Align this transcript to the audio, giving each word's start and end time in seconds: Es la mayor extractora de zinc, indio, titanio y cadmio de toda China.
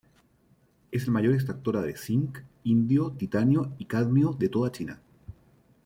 Es 0.89 1.05
la 1.05 1.13
mayor 1.13 1.35
extractora 1.35 1.83
de 1.83 1.95
zinc, 1.95 2.39
indio, 2.63 3.11
titanio 3.11 3.73
y 3.77 3.85
cadmio 3.85 4.31
de 4.33 4.49
toda 4.49 4.71
China. 4.71 4.99